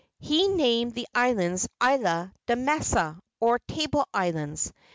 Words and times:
He 0.19 0.47
named 0.47 0.95
the 0.95 1.05
islands 1.13 1.69
Islas 1.79 2.31
de 2.47 2.55
Mesa, 2.55 3.19
or 3.39 3.59
Table 3.59 4.07
Islands. 4.11 4.73